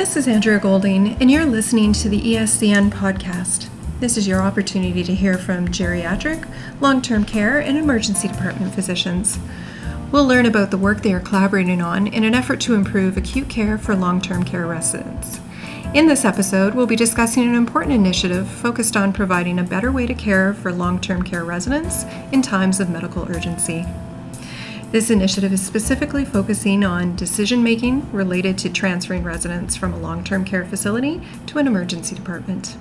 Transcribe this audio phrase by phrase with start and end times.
[0.00, 3.68] This is Andrea Golding, and you're listening to the ESCN podcast.
[4.00, 6.48] This is your opportunity to hear from geriatric,
[6.80, 9.38] long term care, and emergency department physicians.
[10.10, 13.50] We'll learn about the work they are collaborating on in an effort to improve acute
[13.50, 15.38] care for long term care residents.
[15.92, 20.06] In this episode, we'll be discussing an important initiative focused on providing a better way
[20.06, 23.84] to care for long term care residents in times of medical urgency.
[24.92, 30.24] This initiative is specifically focusing on decision making related to transferring residents from a long
[30.24, 32.76] term care facility to an emergency department.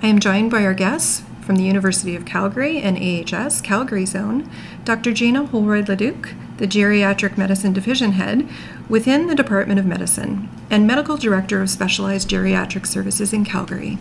[0.00, 4.48] I am joined by our guests from the University of Calgary and AHS Calgary Zone,
[4.84, 5.12] Dr.
[5.12, 8.48] Gina Holroyd Leduc, the Geriatric Medicine Division Head
[8.88, 13.98] within the Department of Medicine, and Medical Director of Specialized Geriatric Services in Calgary,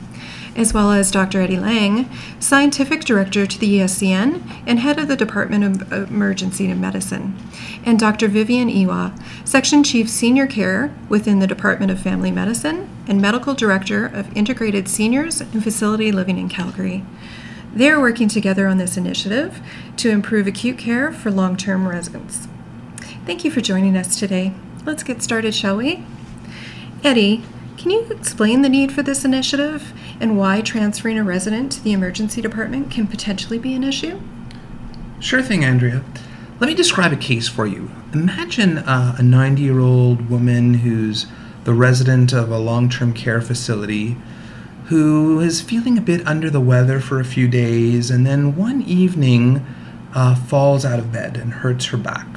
[0.55, 1.41] as well as Dr.
[1.41, 2.07] Eddie Lang,
[2.39, 7.35] Scientific Director to the ESCN and Head of the Department of Emergency and Medicine,
[7.83, 8.27] and Dr.
[8.27, 9.11] Vivian Ewa,
[9.43, 14.87] Section Chief Senior Care within the Department of Family Medicine and Medical Director of Integrated
[14.87, 17.03] Seniors and Facility Living in Calgary.
[17.73, 19.61] They are working together on this initiative
[19.97, 22.47] to improve acute care for long term residents.
[23.31, 24.51] Thank you for joining us today.
[24.83, 26.03] Let's get started, shall we?
[27.01, 27.41] Eddie,
[27.77, 31.93] can you explain the need for this initiative and why transferring a resident to the
[31.93, 34.19] emergency department can potentially be an issue?
[35.21, 36.03] Sure thing, Andrea.
[36.59, 37.89] Let me describe a case for you.
[38.13, 41.25] Imagine uh, a 90 year old woman who's
[41.63, 44.17] the resident of a long term care facility
[44.87, 48.81] who is feeling a bit under the weather for a few days and then one
[48.81, 49.65] evening
[50.13, 52.27] uh, falls out of bed and hurts her back.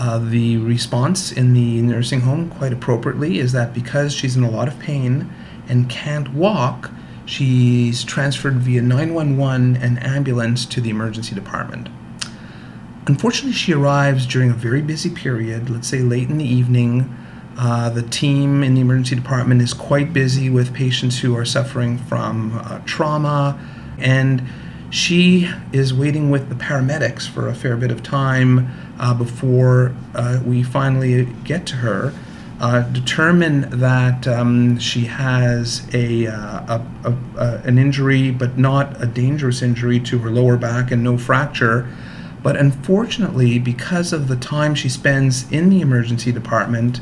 [0.00, 4.50] Uh, the response in the nursing home, quite appropriately, is that because she's in a
[4.50, 5.30] lot of pain
[5.68, 6.90] and can't walk,
[7.26, 11.90] she's transferred via 911 and ambulance to the emergency department.
[13.06, 17.14] Unfortunately, she arrives during a very busy period, let's say late in the evening.
[17.58, 21.98] Uh, the team in the emergency department is quite busy with patients who are suffering
[21.98, 23.58] from uh, trauma,
[23.98, 24.42] and
[24.88, 28.70] she is waiting with the paramedics for a fair bit of time
[29.00, 32.12] uh, before uh, we finally get to her.
[32.60, 36.34] Uh, determine that um, she has a, uh,
[36.78, 41.02] a, a, a, an injury, but not a dangerous injury to her lower back and
[41.02, 41.88] no fracture.
[42.42, 47.00] But unfortunately, because of the time she spends in the emergency department,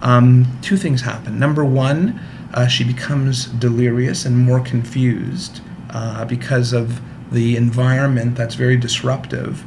[0.00, 1.40] um, two things happen.
[1.40, 2.20] Number one,
[2.54, 7.00] uh, she becomes delirious and more confused uh, because of
[7.32, 9.64] the environment that's very disruptive.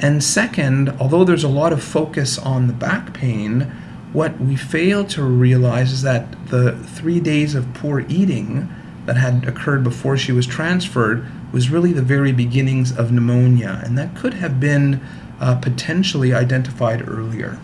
[0.00, 3.70] And second, although there's a lot of focus on the back pain,
[4.14, 8.68] what we fail to realize is that the three days of poor eating
[9.04, 13.98] that had occurred before she was transferred was really the very beginnings of pneumonia, and
[13.98, 15.00] that could have been
[15.38, 17.58] uh, potentially identified earlier.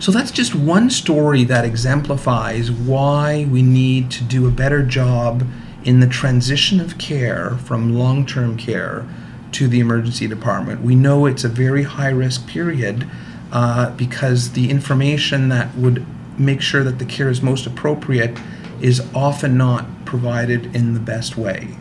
[0.00, 5.46] So that's just one story that exemplifies why we need to do a better job
[5.84, 9.06] in the transition of care from long term care
[9.52, 10.82] to the emergency department.
[10.82, 13.08] We know it's a very high risk period
[13.52, 16.06] uh, because the information that would
[16.38, 18.38] make sure that the care is most appropriate
[18.80, 21.76] is often not provided in the best way.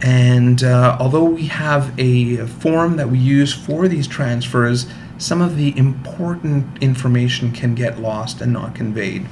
[0.00, 4.86] And uh, although we have a form that we use for these transfers,
[5.18, 9.26] some of the important information can get lost and not conveyed.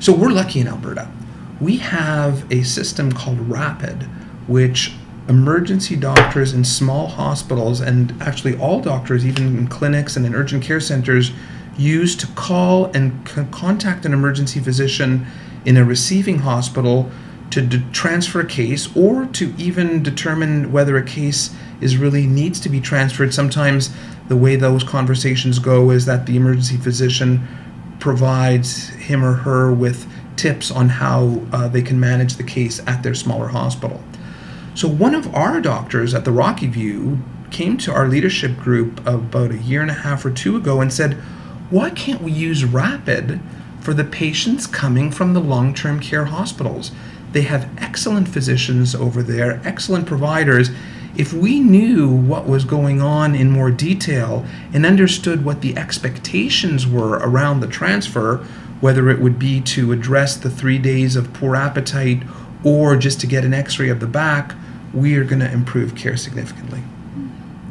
[0.00, 1.08] So we're lucky in Alberta.
[1.60, 4.04] We have a system called RAPID,
[4.48, 4.94] which
[5.30, 10.62] emergency doctors in small hospitals and actually all doctors, even in clinics and in urgent
[10.62, 11.30] care centers,
[11.78, 15.24] use to call and c- contact an emergency physician
[15.64, 17.08] in a receiving hospital
[17.50, 22.68] to transfer a case or to even determine whether a case is really needs to
[22.68, 23.32] be transferred.
[23.32, 23.90] Sometimes
[24.28, 27.46] the way those conversations go is that the emergency physician
[27.98, 33.02] provides him or her with tips on how uh, they can manage the case at
[33.02, 34.00] their smaller hospital.
[34.74, 37.18] So one of our doctors at the Rocky View
[37.50, 40.92] came to our leadership group about a year and a half or two ago and
[40.92, 41.14] said,
[41.70, 43.40] "Why can't we use Rapid
[43.80, 46.92] for the patients coming from the long-term care hospitals?
[47.32, 50.70] They have excellent physicians over there, excellent providers."
[51.16, 56.86] If we knew what was going on in more detail and understood what the expectations
[56.86, 58.40] were around the transfer,
[58.80, 62.22] whether it would be to address the three days of poor appetite
[62.64, 64.54] or just to get an x ray of the back,
[64.92, 66.82] we are going to improve care significantly.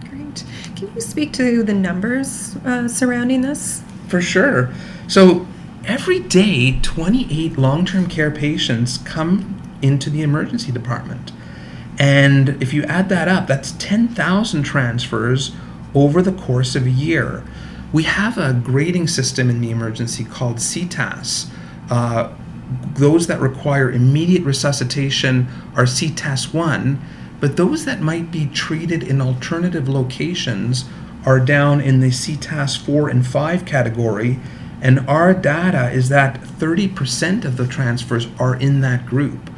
[0.09, 0.43] Great.
[0.75, 3.83] Can you speak to the numbers uh, surrounding this?
[4.07, 4.73] For sure.
[5.07, 5.47] So,
[5.85, 11.31] every day, 28 long term care patients come into the emergency department.
[11.97, 15.51] And if you add that up, that's 10,000 transfers
[15.93, 17.43] over the course of a year.
[17.91, 21.47] We have a grading system in the emergency called CTAS,
[21.89, 22.29] Uh,
[22.95, 27.01] those that require immediate resuscitation are CTAS 1,
[27.39, 30.85] but those that might be treated in alternative locations
[31.25, 34.39] are down in the CTAS 4 and 5 category.
[34.81, 39.49] And our data is that 30% of the transfers are in that group,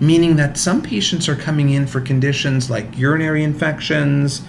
[0.00, 4.42] meaning that some patients are coming in for conditions like urinary infections,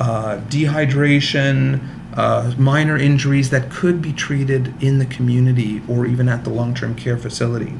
[0.00, 1.80] uh, dehydration,
[2.18, 6.74] uh, minor injuries that could be treated in the community or even at the long
[6.74, 7.72] term care facility.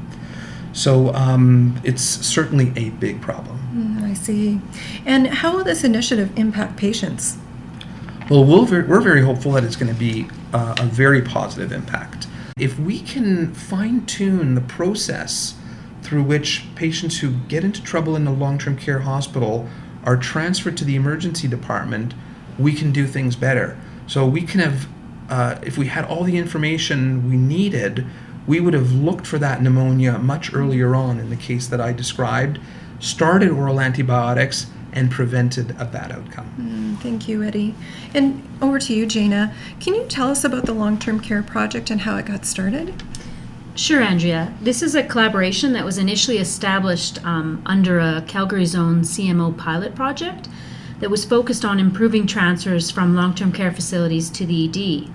[0.71, 3.59] So um, it's certainly a big problem.
[3.73, 4.61] Mm, I see.
[5.05, 7.37] And how will this initiative impact patients?
[8.29, 12.27] Well, we're, we're very hopeful that it's going to be uh, a very positive impact.
[12.57, 15.55] If we can fine tune the process
[16.01, 19.67] through which patients who get into trouble in a long term care hospital
[20.05, 22.13] are transferred to the emergency department,
[22.57, 23.77] we can do things better.
[24.09, 24.87] So we can have,
[25.29, 28.07] uh, if we had all the information we needed,
[28.47, 31.93] we would have looked for that pneumonia much earlier on in the case that I
[31.93, 32.59] described,
[32.99, 36.51] started oral antibiotics, and prevented a bad outcome.
[36.59, 37.75] Mm, thank you, Eddie.
[38.15, 39.53] And over to you, Jayna.
[39.79, 43.03] Can you tell us about the long term care project and how it got started?
[43.75, 44.51] Sure, Andrea.
[44.59, 49.93] This is a collaboration that was initially established um, under a Calgary Zone CMO pilot
[49.93, 50.49] project
[50.99, 55.09] that was focused on improving transfers from long term care facilities to the ED.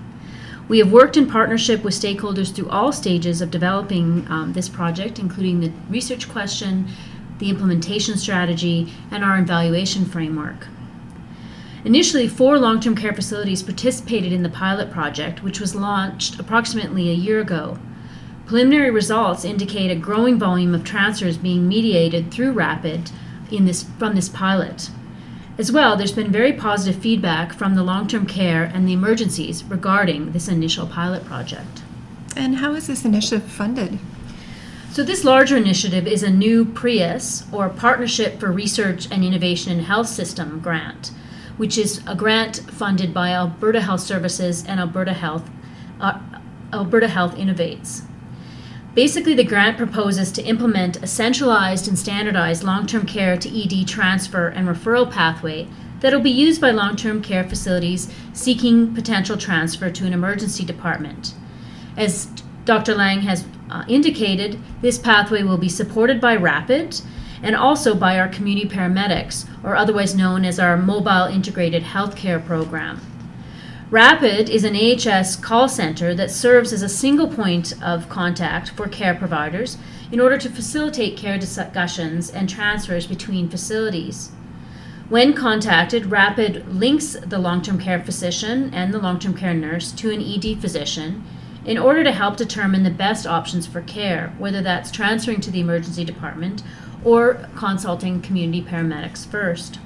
[0.67, 5.19] We have worked in partnership with stakeholders through all stages of developing um, this project,
[5.19, 6.87] including the research question,
[7.37, 10.67] the implementation strategy, and our evaluation framework.
[11.83, 17.11] Initially, four long term care facilities participated in the pilot project, which was launched approximately
[17.11, 17.77] a year ago.
[18.47, 23.11] Preliminary results indicate a growing volume of transfers being mediated through RAPID
[23.51, 24.89] in this, from this pilot.
[25.57, 29.63] As well, there's been very positive feedback from the long term care and the emergencies
[29.63, 31.81] regarding this initial pilot project.
[32.35, 33.97] And how is this initiative funded?
[34.91, 39.85] So, this larger initiative is a new PRIHS, or Partnership for Research and Innovation in
[39.85, 41.11] Health System grant,
[41.55, 45.49] which is a grant funded by Alberta Health Services and Alberta Health,
[46.01, 46.19] uh,
[46.73, 48.03] Alberta Health Innovates.
[48.95, 53.85] Basically, the grant proposes to implement a centralized and standardized long term care to ED
[53.85, 55.67] transfer and referral pathway
[55.99, 60.63] that will be used by long term care facilities seeking potential transfer to an emergency
[60.63, 61.33] department.
[61.97, 62.27] As
[62.63, 62.95] Dr.
[62.95, 67.01] Lang has uh, indicated, this pathway will be supported by RAPID
[67.43, 73.01] and also by our community paramedics, or otherwise known as our Mobile Integrated Healthcare Program.
[73.91, 78.87] Rapid is an AHS call center that serves as a single point of contact for
[78.87, 79.77] care providers
[80.11, 84.31] in order to facilitate care discussions and transfers between facilities.
[85.07, 89.91] When contacted, Rapid links the long term care physician and the long term care nurse
[89.91, 91.23] to an ED physician
[91.63, 95.59] in order to help determine the best options for care, whether that's transferring to the
[95.59, 96.63] emergency department
[97.03, 99.77] or consulting community paramedics first.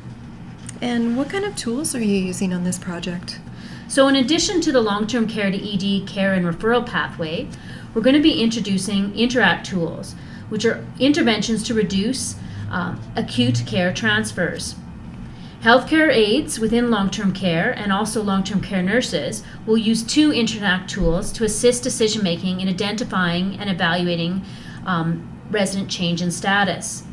[0.80, 3.42] And what kind of tools are you using on this project?
[3.90, 7.48] So, in addition to the long term care to ED care and referral pathway,
[7.94, 10.14] we're going to be introducing Interact tools,
[10.50, 12.36] which are interventions to reduce
[12.70, 14.76] um, acute care transfers.
[15.64, 20.32] Healthcare aides within long term care and also long term care nurses will use two
[20.32, 24.46] Interact tools to assist decision making in identifying and evaluating
[24.86, 27.06] um, resident change in status.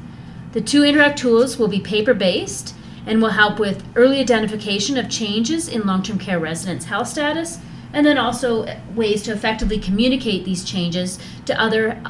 [0.53, 2.75] The two Interact tools will be paper based
[3.07, 7.59] and will help with early identification of changes in long term care residents' health status,
[7.93, 12.03] and then also ways to effectively communicate these changes to other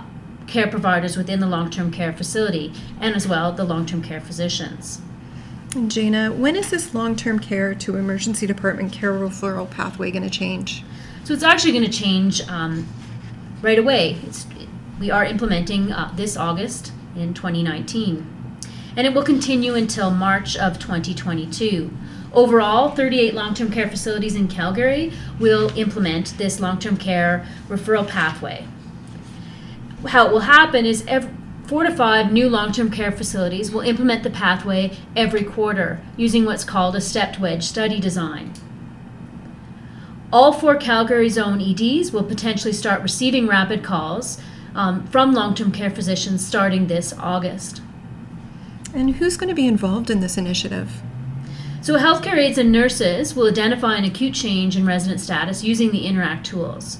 [0.46, 4.20] care providers within the long term care facility and as well the long term care
[4.20, 5.00] physicians.
[5.70, 10.30] Jayna, when is this long term care to emergency department care referral pathway going to
[10.30, 10.82] change?
[11.24, 12.88] So it's actually going to change um,
[13.60, 14.16] right away.
[14.24, 14.46] It's,
[14.98, 18.35] we are implementing uh, this August in 2019
[18.96, 21.90] and it will continue until March of 2022.
[22.32, 28.08] Overall, 38 long term care facilities in Calgary will implement this long term care referral
[28.08, 28.66] pathway.
[30.08, 31.30] How it will happen is every,
[31.66, 36.44] four to five new long term care facilities will implement the pathway every quarter using
[36.44, 38.52] what's called a stepped wedge study design.
[40.32, 44.40] All four Calgary zone EDs will potentially start receiving rapid calls
[44.74, 47.80] um, from long term care physicians starting this August.
[48.96, 51.02] And who's going to be involved in this initiative?
[51.82, 56.06] So, healthcare aides and nurses will identify an acute change in resident status using the
[56.06, 56.96] Interact tools.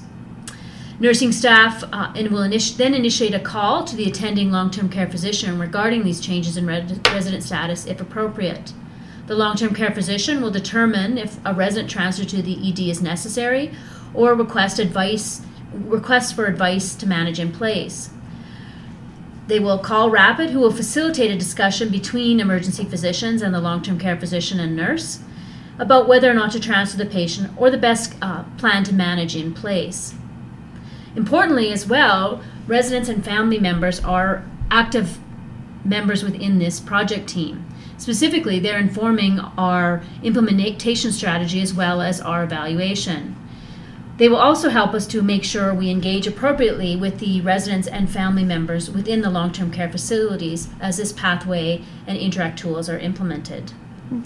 [0.99, 4.89] Nursing staff uh, and will initi- then initiate a call to the attending long term
[4.89, 8.73] care physician regarding these changes in resident status if appropriate.
[9.25, 13.01] The long term care physician will determine if a resident transfer to the ED is
[13.01, 13.71] necessary
[14.13, 15.41] or request advice
[15.73, 18.11] requests for advice to manage in place.
[19.47, 23.81] They will call Rapid, who will facilitate a discussion between emergency physicians and the long
[23.81, 25.19] term care physician and nurse
[25.79, 29.35] about whether or not to transfer the patient or the best uh, plan to manage
[29.35, 30.15] in place.
[31.15, 35.19] Importantly, as well, residents and family members are active
[35.85, 37.65] members within this project team.
[37.97, 43.35] Specifically, they're informing our implementation strategy as well as our evaluation.
[44.17, 48.09] They will also help us to make sure we engage appropriately with the residents and
[48.09, 52.97] family members within the long term care facilities as this pathway and interact tools are
[52.97, 53.71] implemented.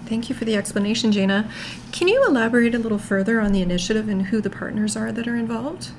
[0.06, 1.50] Thank you for the explanation, Jayna.
[1.92, 5.28] Can you elaborate a little further on the initiative and who the partners are that
[5.28, 5.90] are involved?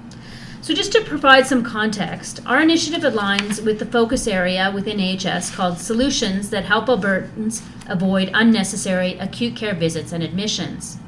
[0.63, 5.53] So, just to provide some context, our initiative aligns with the focus area within AHS
[5.53, 10.99] called Solutions that Help Albertans Avoid Unnecessary Acute Care Visits and Admissions.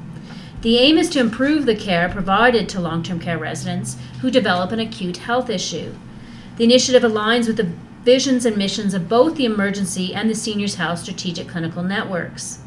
[0.65, 4.71] The aim is to improve the care provided to long term care residents who develop
[4.71, 5.93] an acute health issue.
[6.57, 7.71] The initiative aligns with the
[8.03, 12.63] visions and missions of both the emergency and the seniors' health strategic clinical networks.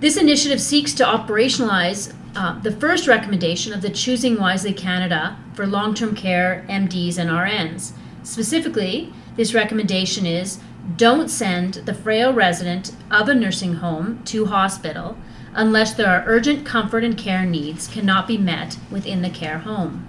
[0.00, 5.64] This initiative seeks to operationalize uh, the first recommendation of the Choosing Wisely Canada for
[5.64, 7.92] long term care MDs and RNs.
[8.24, 10.58] Specifically, this recommendation is
[10.96, 15.16] don't send the frail resident of a nursing home to hospital
[15.54, 20.06] unless there are urgent comfort and care needs cannot be met within the care home.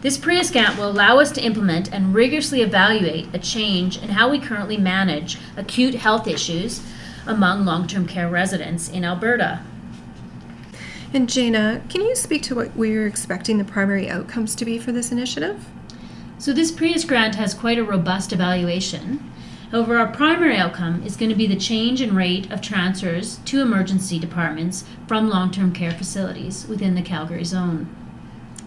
[0.00, 4.30] This PRIHS grant will allow us to implement and rigorously evaluate a change in how
[4.30, 6.82] we currently manage acute health issues
[7.26, 9.60] among long term care residents in Alberta.
[11.12, 14.92] And Jayna, can you speak to what we're expecting the primary outcomes to be for
[14.92, 15.66] this initiative?
[16.38, 19.30] So, this PRIHS grant has quite a robust evaluation.
[19.70, 23.62] However, our primary outcome is going to be the change in rate of transfers to
[23.62, 27.88] emergency departments from long term care facilities within the Calgary zone.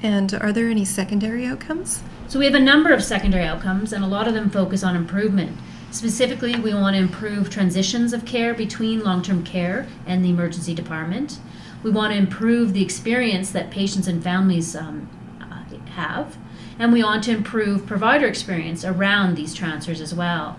[0.01, 2.01] And are there any secondary outcomes?
[2.29, 4.95] So, we have a number of secondary outcomes, and a lot of them focus on
[4.95, 5.57] improvement.
[5.91, 10.73] Specifically, we want to improve transitions of care between long term care and the emergency
[10.73, 11.37] department.
[11.83, 15.09] We want to improve the experience that patients and families um,
[15.41, 16.37] uh, have.
[16.79, 20.57] And we want to improve provider experience around these transfers as well.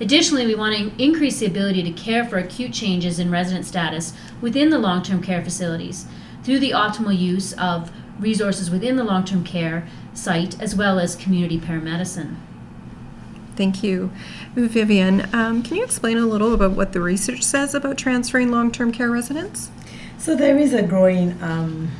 [0.00, 4.12] Additionally, we want to increase the ability to care for acute changes in resident status
[4.40, 6.06] within the long term care facilities
[6.42, 11.14] through the optimal use of resources within the long term care site as well as
[11.14, 12.36] community paramedicine.
[13.56, 14.10] Thank you.
[14.56, 18.72] Vivian, um, can you explain a little about what the research says about transferring long
[18.72, 19.70] term care residents?
[20.18, 21.90] So, there is a growing um,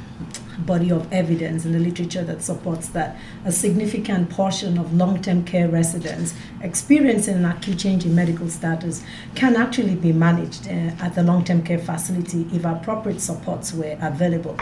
[0.58, 5.44] body of evidence in the literature that supports that a significant portion of long term
[5.44, 11.14] care residents experiencing an acute change in medical status can actually be managed uh, at
[11.14, 14.56] the long term care facility if appropriate supports were available.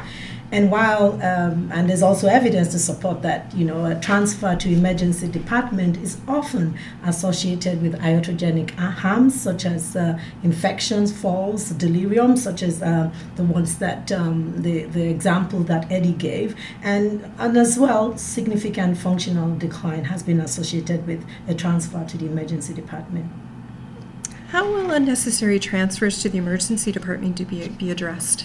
[0.52, 4.68] And while, um, and there's also evidence to support that, you know, a transfer to
[4.68, 12.62] emergency department is often associated with iatrogenic harms such as uh, infections, falls, delirium, such
[12.62, 17.78] as uh, the ones that, um, the, the example that Eddie gave, and, and as
[17.78, 23.32] well, significant functional decline has been associated with a transfer to the emergency department.
[24.48, 28.44] How will unnecessary transfers to the emergency department to be, be addressed?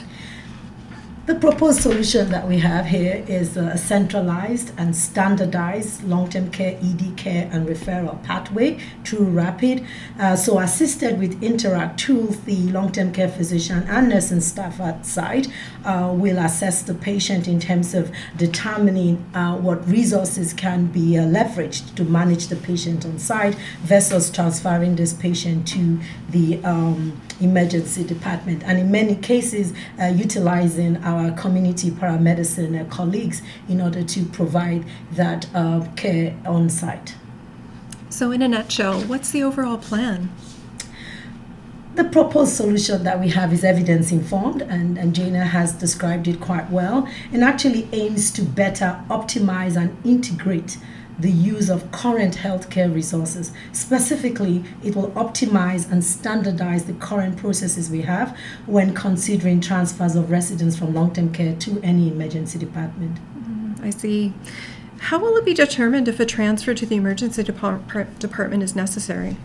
[1.28, 6.80] The proposed solution that we have here is a centralized and standardized long term care,
[6.82, 9.86] ED care, and referral pathway through RAPID.
[10.18, 15.06] Uh, so, assisted with Interact tools, the long term care physician and nursing staff at
[15.06, 15.50] site
[15.84, 21.24] uh, will assess the patient in terms of determining uh, what resources can be uh,
[21.24, 28.04] leveraged to manage the patient on site versus transferring this patient to the um, emergency
[28.04, 28.64] department.
[28.64, 34.86] And in many cases, uh, utilizing our community paramedicine uh, colleagues in order to provide
[35.12, 37.16] that uh, care on site.
[38.10, 40.30] So, in a nutshell, what's the overall plan?
[41.96, 46.40] The proposed solution that we have is evidence informed, and, and Jayna has described it
[46.40, 50.78] quite well, and actually aims to better optimize and integrate
[51.20, 53.52] the use of current healthcare resources.
[53.72, 60.30] Specifically, it will optimize and standardize the current processes we have when considering transfers of
[60.30, 63.18] residents from long term care to any emergency department.
[63.40, 64.34] Mm, I see.
[65.00, 69.38] How will it be determined if a transfer to the emergency depart- department is necessary?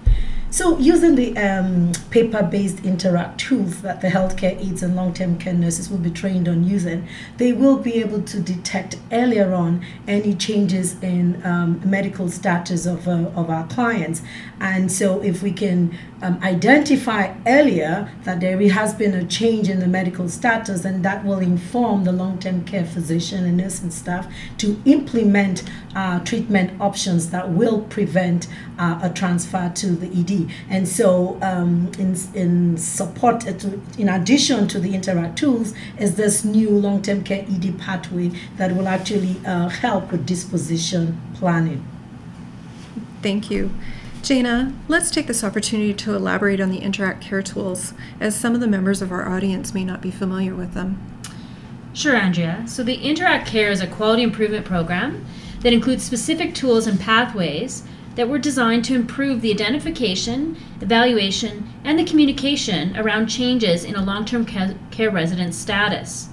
[0.53, 5.39] So, using the um, paper based interact tools that the healthcare aides and long term
[5.39, 9.83] care nurses will be trained on using, they will be able to detect earlier on
[10.07, 14.21] any changes in um, medical status of, uh, of our clients.
[14.61, 19.81] And so, if we can um, identify earlier that there has been a change in
[19.81, 24.31] the medical status, and that will inform the long term care physician and nursing staff
[24.59, 25.63] to implement
[25.97, 30.42] uh, treatment options that will prevent uh, a transfer to the ED.
[30.69, 36.17] And so, um, in, in support, uh, to, in addition to the Interact tools, is
[36.17, 41.87] this new long term care ED pathway that will actually uh, help with disposition planning.
[43.23, 43.71] Thank you.
[44.23, 48.61] Jayna, let's take this opportunity to elaborate on the Interact Care tools, as some of
[48.61, 51.01] the members of our audience may not be familiar with them.
[51.93, 52.65] Sure, Andrea.
[52.69, 55.25] So, the Interact Care is a quality improvement program
[55.61, 57.83] that includes specific tools and pathways
[58.15, 64.05] that were designed to improve the identification, evaluation, and the communication around changes in a
[64.05, 66.29] long term care resident's status.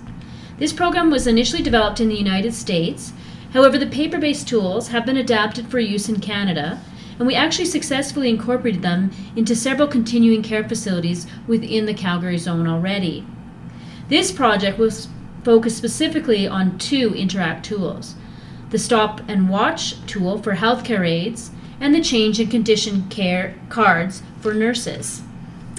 [0.57, 3.13] This program was initially developed in the United States.
[3.53, 6.81] However, the paper based tools have been adapted for use in Canada,
[7.17, 12.67] and we actually successfully incorporated them into several continuing care facilities within the Calgary zone
[12.67, 13.25] already.
[14.09, 15.07] This project was
[15.43, 18.15] focused specifically on two Interact tools
[18.69, 24.21] the Stop and Watch tool for healthcare aides and the change in condition care cards
[24.41, 25.21] for nurses.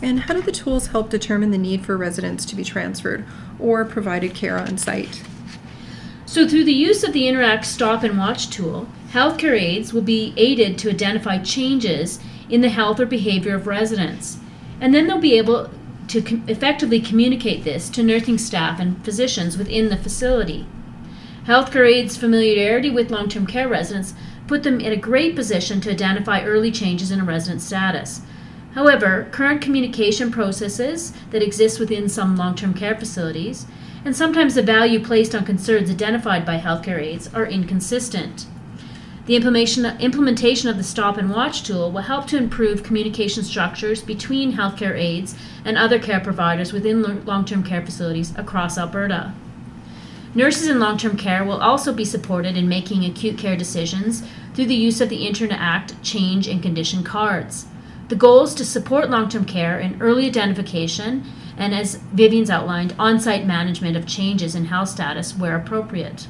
[0.03, 3.25] And how do the tools help determine the need for residents to be transferred
[3.59, 5.23] or provided care on site?
[6.25, 10.33] So, through the use of the Interact Stop and Watch tool, healthcare aides will be
[10.37, 14.39] aided to identify changes in the health or behavior of residents.
[14.81, 15.71] And then they'll be able
[16.09, 20.67] to com- effectively communicate this to nursing staff and physicians within the facility.
[21.47, 24.15] Healthcare aides' familiarity with long term care residents
[24.51, 28.23] put them in a great position to identify early changes in a resident's status.
[28.75, 33.67] However, current communication processes that exist within some long term care facilities,
[34.05, 38.47] and sometimes the value placed on concerns identified by healthcare aides, are inconsistent.
[39.27, 44.55] The implementation of the Stop and Watch tool will help to improve communication structures between
[44.55, 49.33] healthcare aides and other care providers within long term care facilities across Alberta.
[50.33, 54.23] Nurses in long term care will also be supported in making acute care decisions
[54.55, 57.67] through the use of the Internet Interact change and condition cards.
[58.09, 61.25] The goal is to support long term care and early identification
[61.57, 66.27] and, as Vivian's outlined, on site management of changes in health status where appropriate.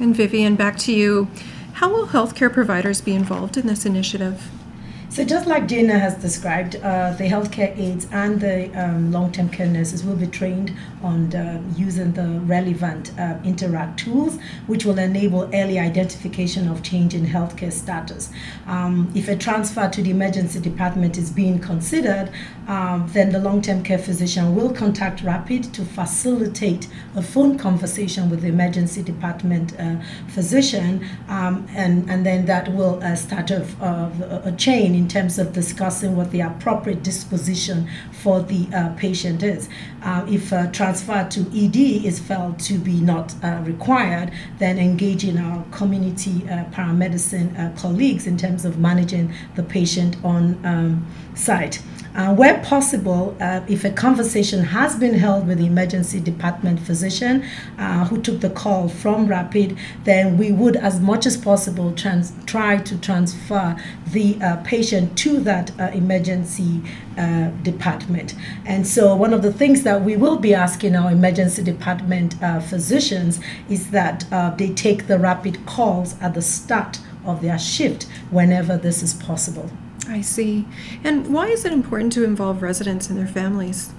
[0.00, 1.28] And Vivian, back to you.
[1.74, 4.50] How will healthcare providers be involved in this initiative?
[5.10, 9.48] So, just like Jayna has described, uh, the healthcare aides and the um, long term
[9.48, 14.98] care nurses will be trained on the, using the relevant uh, Interact tools, which will
[14.98, 18.30] enable early identification of change in healthcare status.
[18.66, 22.30] Um, if a transfer to the emergency department is being considered,
[22.66, 28.28] um, then the long term care physician will contact Rapid to facilitate a phone conversation
[28.28, 29.96] with the emergency department uh,
[30.28, 33.62] physician, um, and, and then that will uh, start a,
[34.44, 39.68] a chain in terms of discussing what the appropriate disposition for the uh, patient is.
[40.02, 45.64] Uh, if transfer to ED is felt to be not uh, required, then engaging our
[45.70, 51.82] community uh, paramedicine uh, colleagues in terms of managing the patient on um, site.
[52.14, 57.44] Uh, where possible, uh, if a conversation has been held with the emergency department physician
[57.78, 62.32] uh, who took the call from Rapid, then we would, as much as possible, trans-
[62.46, 63.76] try to transfer
[64.10, 66.82] the patient to that emergency
[67.18, 68.34] uh, department.
[68.64, 72.34] And so, one of the things that we will be asking our emergency department
[72.68, 74.24] physicians is that
[74.56, 79.70] they take the rapid calls at the start of their shift whenever this is possible.
[80.08, 80.66] I see.
[81.04, 83.92] And why is it important to involve residents and their families?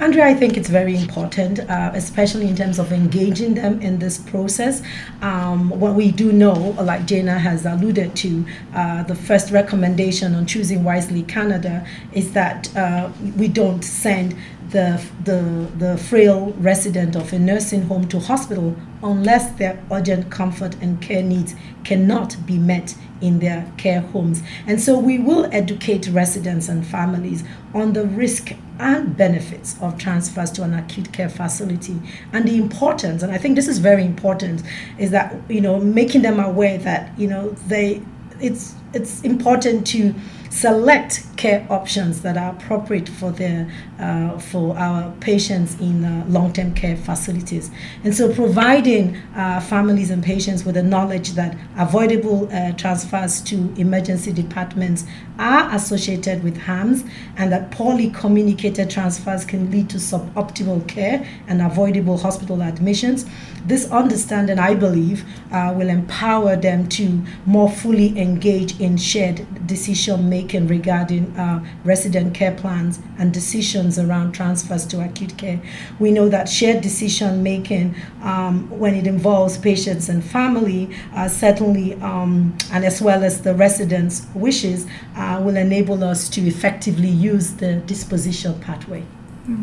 [0.00, 4.18] Andrea, I think it's very important, uh, especially in terms of engaging them in this
[4.18, 4.82] process.
[5.22, 10.46] Um, what we do know, like Jayna has alluded to, uh, the first recommendation on
[10.46, 14.34] choosing wisely Canada is that uh, we don't send
[14.70, 20.74] the, the, the frail resident of a nursing home to hospital unless their urgent comfort
[20.82, 21.54] and care needs
[21.84, 24.42] cannot be met in their care homes.
[24.66, 30.50] And so we will educate residents and families on the risk and benefits of transfers
[30.52, 32.00] to an acute care facility.
[32.32, 34.62] And the importance and I think this is very important
[34.98, 38.02] is that you know making them aware that you know they
[38.40, 40.14] it's it's important to
[40.50, 46.74] select care options that are appropriate for their uh, for our patients in uh, long-term
[46.74, 47.70] care facilities.
[48.04, 53.72] And so, providing uh, families and patients with the knowledge that avoidable uh, transfers to
[53.76, 55.06] emergency departments
[55.38, 57.04] are associated with harms,
[57.36, 63.24] and that poorly communicated transfers can lead to suboptimal care and avoidable hospital admissions.
[63.64, 70.28] This understanding, I believe, uh, will empower them to more fully engage in shared decision
[70.28, 75.60] making regarding uh, resident care plans and decisions around transfers to acute care.
[75.98, 81.94] We know that shared decision making, um, when it involves patients and family, uh, certainly,
[81.94, 84.86] um, and as well as the residents' wishes,
[85.16, 89.04] uh, will enable us to effectively use the disposition pathway.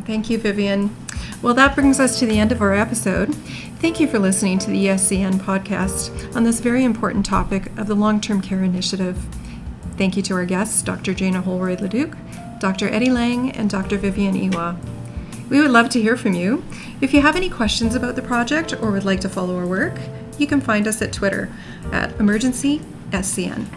[0.06, 0.95] Thank you, Vivian.
[1.43, 3.36] Well, that brings us to the end of our episode.
[3.80, 7.93] Thank you for listening to the ESCN podcast on this very important topic of the
[7.93, 9.23] Long Term Care Initiative.
[9.97, 11.13] Thank you to our guests, Dr.
[11.13, 12.15] Jayna Holroyd Leduc,
[12.60, 12.89] Dr.
[12.89, 13.97] Eddie Lang, and Dr.
[13.97, 14.77] Vivian Ewa.
[15.49, 16.65] We would love to hear from you.
[17.01, 19.97] If you have any questions about the project or would like to follow our work,
[20.38, 21.49] you can find us at Twitter
[21.91, 22.81] at Emergency
[23.12, 23.67] SCN.